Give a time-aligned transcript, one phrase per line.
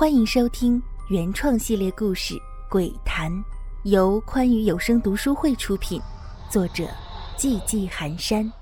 [0.00, 2.34] 欢迎收听原创系列故事
[2.70, 3.30] 《鬼谈》，
[3.84, 6.00] 由宽裕有声读书会出品，
[6.50, 6.84] 作者
[7.36, 8.46] 寂寂寒山。《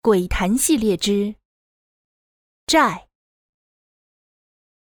[0.00, 1.10] 鬼谈》系列之
[2.64, 2.78] 《债》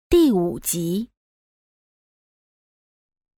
[0.08, 1.10] 第五集。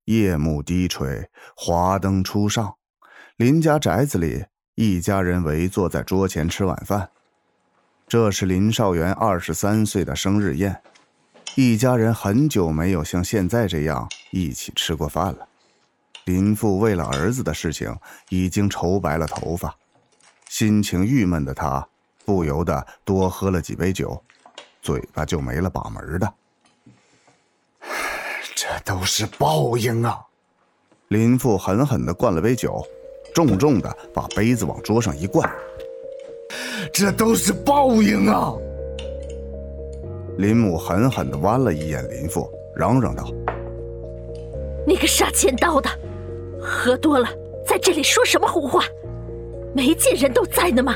[0.04, 2.78] 夜幕低垂，华灯初上，
[3.34, 4.44] 林家宅子里，
[4.76, 7.10] 一家人围坐在桌前吃晚饭。
[8.06, 10.82] 这是林少元二十三岁的生日宴，
[11.54, 15.48] 一家人很久没有像现在这样一起吃过饭了。
[16.26, 17.96] 林父为了儿子的事情
[18.28, 19.74] 已经愁白了头发，
[20.48, 21.86] 心情郁闷的他
[22.24, 24.22] 不由得多喝了几杯酒，
[24.82, 26.34] 嘴巴就没了把门的。
[28.54, 30.20] 这都是报应啊！
[31.08, 32.86] 林父狠狠地灌了杯酒，
[33.34, 35.50] 重重地把杯子往桌上一灌。
[36.92, 38.52] 这都是报应啊！
[40.36, 43.24] 林母狠狠的剜了一眼林父，嚷嚷道
[44.86, 45.88] ：“你个杀千刀的，
[46.60, 47.26] 喝多了
[47.66, 48.84] 在这里说什么胡话？
[49.74, 50.94] 没见人都在呢吗？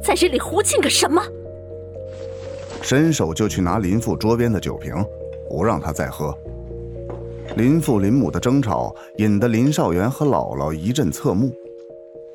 [0.00, 1.20] 在这里胡庆个什么？”
[2.80, 4.94] 伸手就去拿林父桌边的酒瓶，
[5.48, 6.32] 不让他再喝。
[7.56, 11.52] 林父林母的争吵引得林少元和姥姥一阵侧目。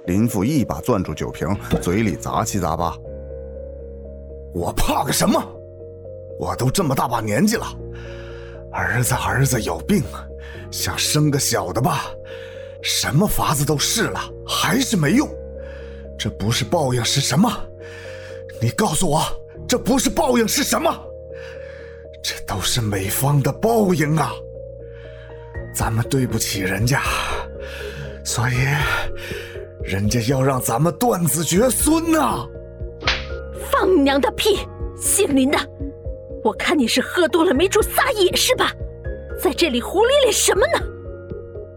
[0.06, 1.48] 林父一把攥住酒瓶，
[1.82, 2.96] 嘴里杂七杂八
[4.54, 5.42] ：“我怕个什么？
[6.40, 7.68] 我都这么大把年纪了，
[8.72, 10.02] 儿子儿子有病，
[10.72, 12.06] 想生个小的吧，
[12.82, 15.30] 什么法子都试了，还是没用。
[16.18, 17.52] 这不是报应是什么？
[18.62, 19.22] 你告诉我，
[19.68, 20.92] 这不是报应是什么？
[22.24, 24.32] 这都是美方的报应啊！
[25.76, 27.02] 咱们对不起人家，
[28.24, 28.54] 所以。”
[29.84, 32.46] 人家要让咱们断子绝孙呐！
[33.72, 34.60] 放你娘的屁！
[34.96, 35.58] 姓林的，
[36.44, 38.72] 我看你是喝多了没处撒野是吧？
[39.42, 40.86] 在这里胡咧咧什么呢？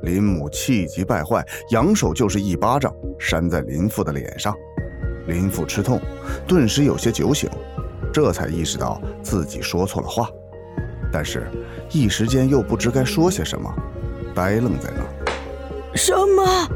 [0.03, 4.53] 林母气急败坏，扬手就是一巴掌扇在林父的脸上。
[5.29, 6.01] 林父吃痛，
[6.49, 7.49] 顿时有些酒醒，
[8.13, 10.29] 这才意识到自己说错了话，
[11.13, 11.47] 但是，
[11.93, 13.73] 一时间又不知该说些什么，
[14.35, 15.09] 呆愣在那儿。
[15.95, 16.69] 什么？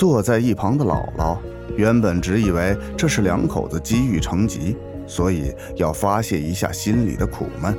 [0.00, 1.36] 坐在一旁的姥姥，
[1.76, 4.74] 原本只以为这是两口子积郁成疾，
[5.06, 7.76] 所以要发泄一下心里的苦闷，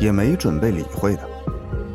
[0.00, 1.20] 也没准备理会的。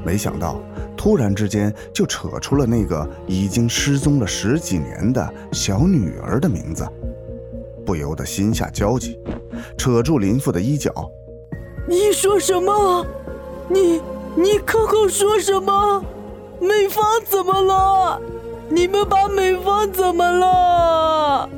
[0.01, 0.61] 没想到
[0.95, 6.87] 突然之间就扯出了那个已经失踪了十几年的小女儿的名字，
[7.85, 9.19] 不由得心下焦急，
[9.77, 10.89] 扯住林父的衣角
[11.85, 13.05] ：“你说什么？
[13.67, 14.01] 你
[14.37, 16.01] 你口口说什么？
[16.61, 18.21] 美芳怎么了？”
[18.69, 21.49] 你们把美芳怎么了？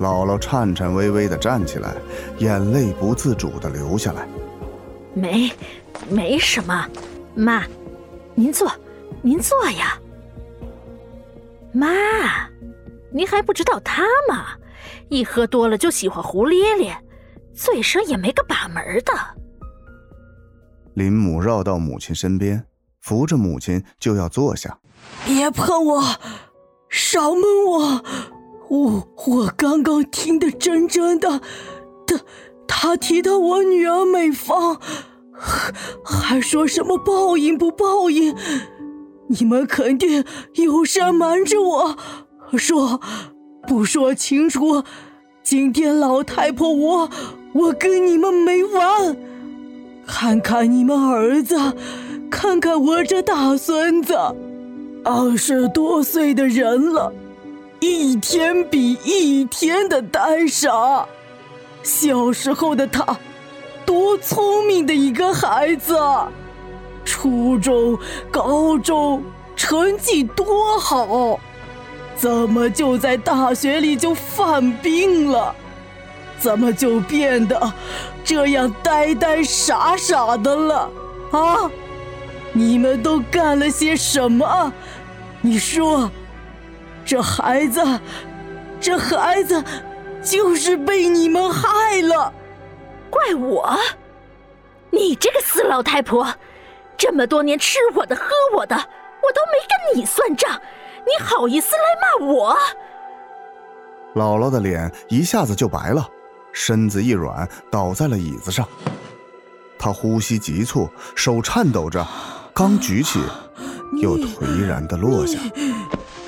[0.00, 1.96] 姥姥颤颤巍巍的站起来，
[2.38, 4.26] 眼泪不自主的流下来。
[5.14, 5.50] 没，
[6.08, 6.86] 没什么，
[7.34, 7.64] 妈，
[8.34, 8.70] 您坐，
[9.22, 9.98] 您坐呀。
[11.72, 11.88] 妈，
[13.10, 14.46] 您还不知道他吗？
[15.08, 16.96] 一喝多了就喜欢胡咧咧，
[17.54, 19.12] 嘴上也没个把门的。
[20.94, 22.64] 林母绕到母亲身边，
[23.00, 24.78] 扶着母亲就要坐下。
[25.26, 26.04] 别碰我，
[26.88, 28.04] 少摸我！
[28.68, 31.40] 我我刚刚听得真真的，
[32.06, 32.20] 他
[32.66, 34.80] 他提到我女儿美芳，
[36.04, 38.34] 还说什么报应不报应？
[39.28, 40.24] 你们肯定
[40.54, 41.96] 有事瞒着我，
[42.56, 43.00] 说
[43.66, 44.82] 不说清楚，
[45.42, 47.10] 今天老太婆我
[47.52, 49.16] 我跟你们没完！
[50.06, 51.56] 看看你们儿子，
[52.30, 54.14] 看看我这大孙子。
[55.04, 57.12] 二十多岁的人了，
[57.80, 61.06] 一天比一天的呆傻。
[61.82, 63.16] 小时候的他，
[63.86, 66.28] 多聪明的一个孩子啊，
[67.04, 67.98] 初中、
[68.30, 69.22] 高中
[69.56, 71.38] 成绩多好，
[72.16, 75.54] 怎么就在大学里就犯病了？
[76.38, 77.72] 怎么就变得
[78.22, 80.90] 这样呆呆傻傻的了？
[81.30, 81.70] 啊！
[82.52, 84.72] 你们都干了些什么？
[85.40, 86.10] 你说，
[87.04, 87.80] 这孩子，
[88.80, 89.62] 这孩子
[90.22, 92.32] 就是被你们害了，
[93.08, 93.78] 怪我？
[94.90, 96.26] 你这个死老太婆，
[96.96, 98.24] 这么多年吃我的喝
[98.56, 99.58] 我的，我都没
[99.92, 100.60] 跟你算账，
[101.04, 101.82] 你好意思来
[102.20, 102.56] 骂我？
[104.14, 106.08] 姥姥的脸一下子就白了，
[106.52, 108.66] 身子一软，倒在了椅子上。
[109.78, 112.04] 她呼吸急促，手颤抖着。
[112.52, 113.20] 刚举起，
[113.92, 115.38] 又颓然的落下。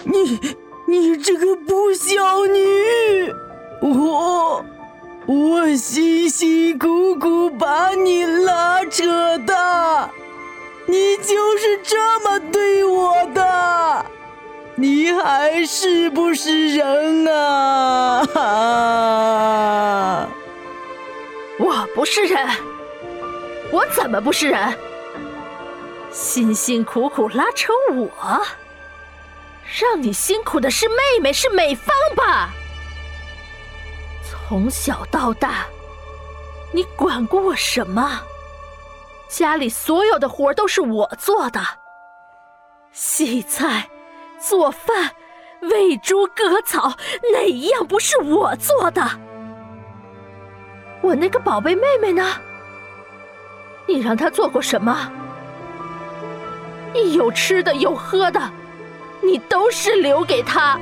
[0.05, 0.41] 你，
[0.87, 3.33] 你这个不孝女！
[3.83, 4.65] 我，
[5.27, 10.11] 我辛辛苦苦把你拉扯大，
[10.87, 14.05] 你就是这么对我的，
[14.75, 18.27] 你还是不是人啊？
[21.59, 22.47] 我不是人，
[23.71, 24.59] 我怎么不是人？
[26.11, 28.11] 辛辛苦苦拉扯我，
[29.81, 32.51] 让你辛苦的是妹妹，是美芳吧？
[34.25, 35.67] 从小到大，
[36.73, 38.21] 你管过我什么？
[39.29, 41.61] 家里所有的活都是我做的，
[42.91, 43.89] 洗菜、
[44.41, 45.15] 做饭、
[45.61, 46.93] 喂猪、割草，
[47.33, 49.09] 哪一样不是我做的？
[51.01, 52.35] 我那个宝贝妹妹呢？
[53.87, 55.13] 你让她做过什么？
[56.95, 58.41] 一有吃的有喝的，
[59.21, 60.79] 你都是留给他；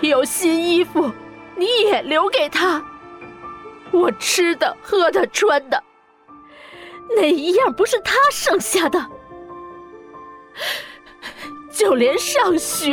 [0.00, 1.10] 有新衣服。
[1.56, 2.82] 你也留给他，
[3.92, 5.80] 我吃的、喝的、穿的，
[7.16, 9.06] 哪一样不是他剩下的？
[11.72, 12.90] 就连上学，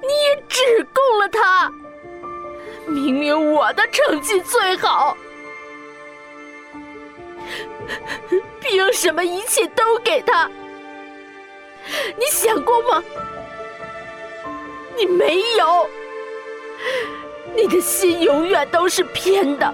[0.00, 1.70] 你也只供了他。
[2.86, 5.14] 明明我的成绩最好，
[8.60, 10.50] 凭什么一切都给他？
[12.16, 13.02] 你想过吗？
[14.96, 15.88] 你没有。
[17.54, 19.72] 你的心永远都是偏的。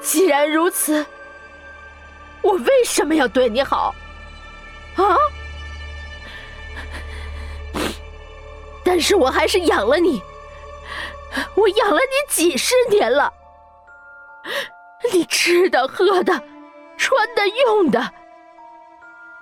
[0.00, 1.04] 既然如此，
[2.42, 3.94] 我为什么要对你好？
[4.96, 5.16] 啊？
[8.84, 10.22] 但是我还是养了你，
[11.54, 13.32] 我养了你几十年了。
[15.12, 16.32] 你吃的、喝的、
[16.96, 18.12] 穿的、用的，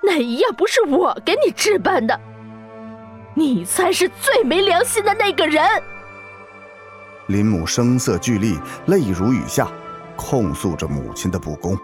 [0.02, 2.18] 哪一样不是我给你置办的？
[3.34, 5.64] 你才是最没良心的那个人！
[7.26, 9.66] 林母声色俱厉，泪如雨下，
[10.14, 11.76] 控诉着母亲的不公。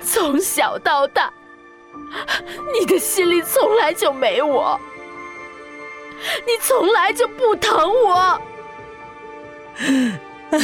[0.00, 1.32] 从小到大，
[2.72, 4.78] 你的心里从来就没我，
[6.46, 8.40] 你从来就不疼我。
[10.52, 10.58] 哎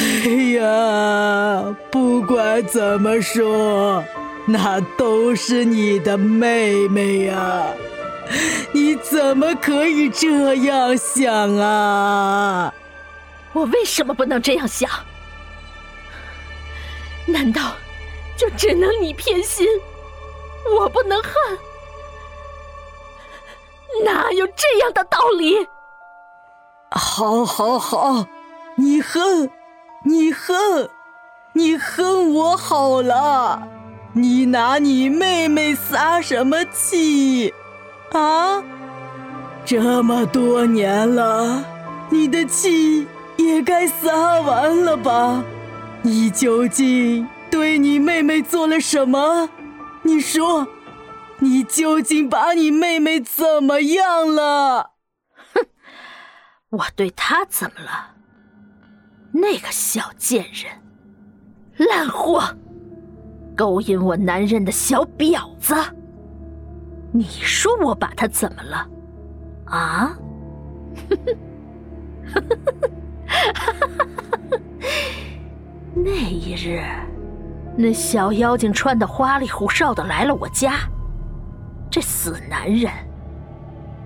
[0.58, 4.05] 呀，不管怎么说。
[4.50, 7.66] 那都是你的妹妹呀，
[8.72, 12.72] 你怎么可以这样想啊？
[13.52, 14.88] 我为什么不能这样想？
[17.26, 17.72] 难道
[18.38, 19.66] 就只能你偏心，
[20.78, 21.32] 我不能恨？
[24.02, 25.66] 哪有这样的道理？
[26.90, 28.26] 好，好，好，
[28.80, 29.50] 你恨，
[30.04, 30.88] 你恨，
[31.52, 33.66] 你恨我好了。
[34.12, 37.52] 你拿你妹妹撒什么气？
[38.12, 38.62] 啊！
[39.64, 41.64] 这么多年了，
[42.08, 45.42] 你的气也该撒完了吧？
[46.02, 49.48] 你究竟对你妹妹做了什么？
[50.02, 50.69] 你说，
[51.40, 54.92] 你究竟把你妹妹怎么样了？
[55.52, 55.66] 哼，
[56.70, 58.14] 我对她怎么了？
[59.40, 60.73] 那个小贱人，
[61.88, 62.43] 烂货！
[63.56, 65.75] 勾引我男人的小婊子，
[67.12, 68.88] 你说我把他怎么了？
[69.67, 70.16] 啊？
[75.95, 76.83] 那一日，
[77.76, 80.80] 那小妖精穿的花里胡哨的来了我家，
[81.90, 82.90] 这死男人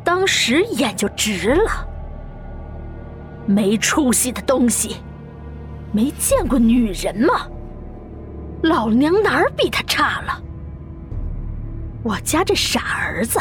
[0.04, 1.88] 当时眼就直了。
[3.44, 4.98] 没出息的东西，
[5.92, 7.48] 没见过女人吗？
[8.62, 10.42] 老娘哪儿比他差了？
[12.04, 13.38] 我家这傻儿子，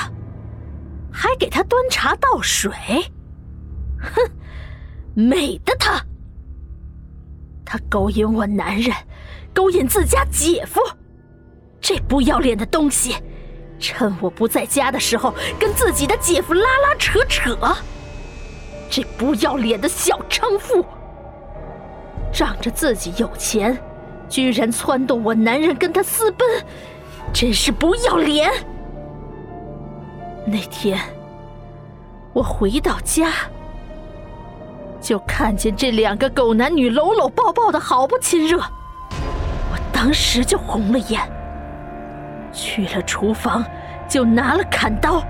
[1.11, 2.71] 还给他端茶倒水，
[3.99, 4.21] 哼，
[5.13, 6.03] 美的他！
[7.65, 8.95] 他勾引我男人，
[9.53, 10.81] 勾引自家姐夫，
[11.79, 13.15] 这不要脸的东西，
[13.79, 17.57] 趁我不在家的时候跟自己的姐夫拉拉扯扯，
[18.89, 20.85] 这不要脸的小娼妇，
[22.41, 23.77] 仗着自己有钱。
[24.27, 26.47] 居然撺掇我男人跟他私奔，
[27.31, 28.49] 真是不要脸！
[30.43, 30.97] 那天
[32.33, 33.29] 我回到家，
[34.99, 41.21] 就看见这两个狗男女搂搂抱抱的好不亲热，我当时就红了眼，
[42.51, 43.63] 去了厨房
[44.07, 45.21] 就拿了砍刀，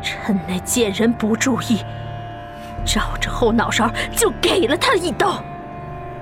[0.00, 1.84] 趁那贱人不注意，
[2.84, 5.42] 照着后脑勺就给了他一刀，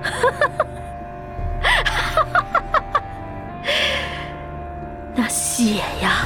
[5.13, 6.25] 那血呀，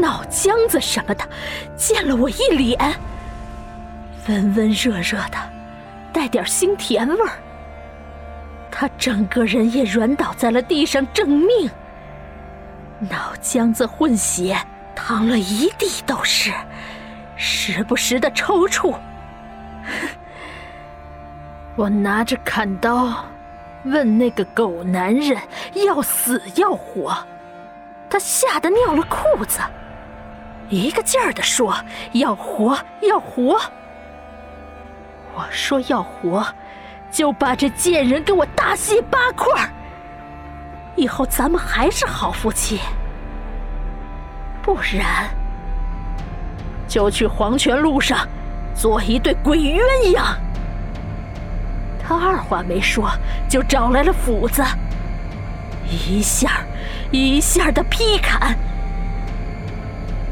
[0.00, 1.24] 脑浆子什么的，
[1.76, 2.78] 溅了我一脸，
[4.28, 5.38] 温温热热的，
[6.12, 7.30] 带点腥甜味儿。
[8.70, 11.70] 他整个人也软倒在了地上挣命，
[13.00, 14.56] 脑浆子混血，
[14.94, 16.52] 淌了一地都是，
[17.36, 18.96] 时不时的抽搐。
[21.76, 23.24] 我拿着砍刀，
[23.84, 25.40] 问那个狗男人
[25.86, 27.16] 要死要活，
[28.10, 29.60] 他吓得尿了裤子，
[30.68, 31.74] 一个劲儿的说
[32.12, 33.60] 要活要活。
[35.34, 36.46] 我说要活。
[37.10, 39.68] 就把这贱人给我大卸八块儿
[40.96, 42.80] 以后咱们还是好夫妻，
[44.62, 45.28] 不然
[46.88, 48.26] 就去黄泉路上
[48.74, 49.80] 做一对鬼鸳
[50.14, 50.22] 鸯。
[52.02, 53.10] 他二话没说，
[53.48, 54.62] 就找来了斧子，
[55.88, 56.64] 一下
[57.10, 58.56] 一下的劈砍。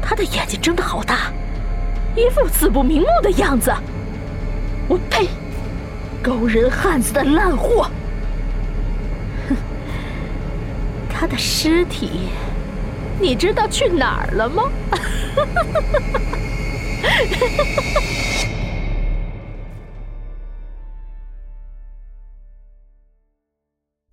[0.01, 1.31] 他的眼睛睁得好大，
[2.15, 3.73] 一副死不瞑目的样子。
[4.87, 5.27] 我呸！
[6.21, 7.89] 勾人汉子的烂货！
[9.49, 9.55] 哼，
[11.09, 12.29] 他的尸体，
[13.19, 14.63] 你知道去哪儿了吗？
[14.91, 16.19] 哈哈哈哈哈